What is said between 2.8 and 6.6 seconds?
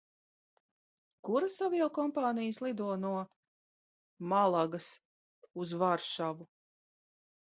no Malagas uz Varšavu?